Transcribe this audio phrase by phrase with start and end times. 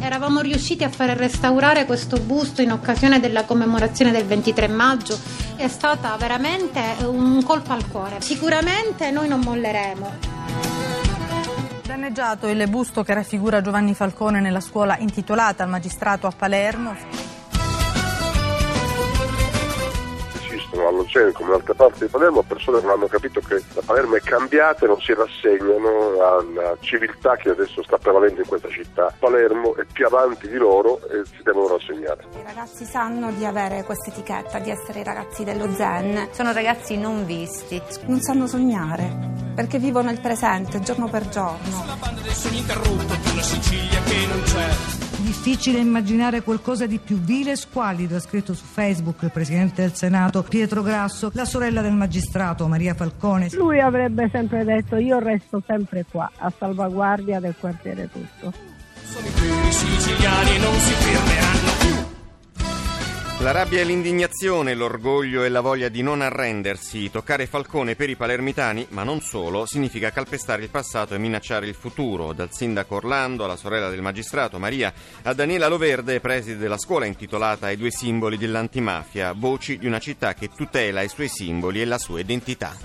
[0.00, 5.18] Eravamo riusciti a fare restaurare questo busto in occasione della commemorazione del 23 maggio.
[5.56, 8.20] È stata veramente un colpo al cuore.
[8.20, 10.36] Sicuramente noi non molleremo.
[11.84, 17.27] Danneggiato il busto che raffigura Giovanni Falcone nella scuola intitolata al magistrato a Palermo.
[20.78, 23.82] Esistono all'Oceano come in altre parti di Palermo persone che non hanno capito che la
[23.84, 28.68] Palermo è cambiata e non si rassegnano alla civiltà che adesso sta prevalendo in questa
[28.68, 29.12] città.
[29.18, 32.24] Palermo è più avanti di loro e si devono rassegnare.
[32.32, 36.28] I ragazzi sanno di avere questa etichetta, di essere i ragazzi dello zen.
[36.32, 37.80] Sono ragazzi non visti.
[38.06, 41.80] Non sanno sognare perché vivono il presente giorno per giorno.
[41.80, 44.97] Sulla banda del sogno interrotto di una Sicilia che non c'è.
[45.28, 49.92] Difficile immaginare qualcosa di più vile e squallido, ha scritto su Facebook il Presidente del
[49.92, 53.50] Senato Pietro Grasso, la sorella del magistrato Maria Falcone.
[53.52, 58.54] Lui avrebbe sempre detto io resto sempre qua, a salvaguardia del quartiere tutto.
[59.04, 61.27] Sono i siciliani non si fermeranno più.
[63.40, 68.16] La rabbia e l'indignazione, l'orgoglio e la voglia di non arrendersi, toccare Falcone per i
[68.16, 72.32] palermitani, ma non solo, significa calpestare il passato e minacciare il futuro.
[72.32, 77.66] Dal sindaco Orlando alla sorella del magistrato Maria, a Daniela Loverde, preside della scuola intitolata
[77.66, 81.98] ai due simboli dell'antimafia, voci di una città che tutela i suoi simboli e la
[81.98, 82.76] sua identità.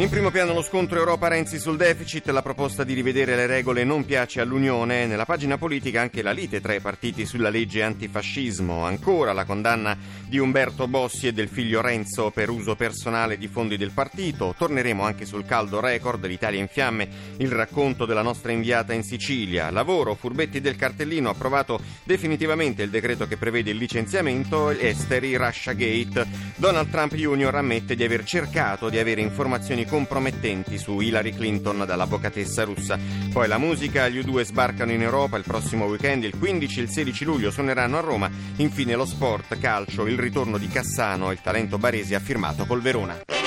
[0.00, 4.06] In primo piano lo scontro Europa-Renzi sul deficit, la proposta di rivedere le regole non
[4.06, 9.34] piace all'Unione, nella pagina politica anche la lite tra i partiti sulla legge antifascismo, ancora
[9.34, 9.94] la condanna
[10.26, 15.02] di Umberto Bossi e del figlio Renzo per uso personale di fondi del partito, torneremo
[15.02, 20.14] anche sul caldo record, l'Italia in fiamme, il racconto della nostra inviata in Sicilia, lavoro,
[20.14, 26.26] furbetti del cartellino, approvato definitivamente il decreto che prevede il licenziamento, esteri, Russia Gate,
[26.56, 27.54] Donald Trump Jr.
[27.54, 32.98] ammette di aver cercato di avere informazioni compromettenti su Hillary Clinton dall'avvocatessa russa.
[33.32, 36.88] Poi la musica, gli U2 sbarcano in Europa il prossimo weekend, il 15 e il
[36.88, 41.76] 16 luglio suoneranno a Roma, infine lo sport, calcio, il ritorno di Cassano, il talento
[41.76, 43.39] baresi ha firmato col Verona.